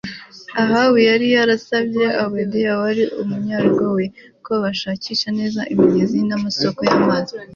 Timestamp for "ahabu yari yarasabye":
0.61-2.05